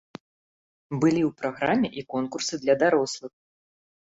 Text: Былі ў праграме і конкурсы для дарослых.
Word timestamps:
Былі 1.03 1.21
ў 1.27 1.29
праграме 1.41 1.87
і 1.99 2.07
конкурсы 2.15 2.53
для 2.65 2.75
дарослых. 2.85 3.33